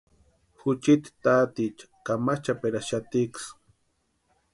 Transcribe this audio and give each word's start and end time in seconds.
Juchiti 0.59 1.09
taaticha 1.23 1.85
kamachʼaperaxatiksï. 2.05 3.47